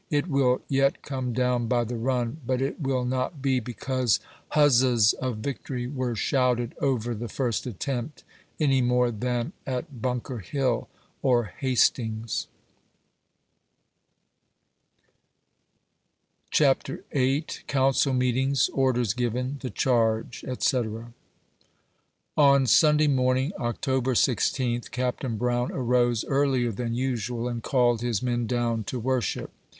[0.09, 5.13] It will yet come down by the run, but it will riot be because huzzas
[5.13, 8.23] of victory were shouted over the first attempt,
[8.59, 10.89] any more than at Bunker Hill
[11.21, 12.47] or Hastings,
[16.49, 16.49] 23 A VOICE IROM harpsb's ierrt.
[16.49, 17.05] CHAPTER
[17.61, 17.67] ¥111.
[17.67, 21.13] COUNCIL MEETINGS ORDERS GIVEN THE CHARGE ETC.
[22.35, 28.47] On Sunday morning, October 16th, Captain Brown arose earlier than usual, and called his men
[28.47, 29.51] down to worship.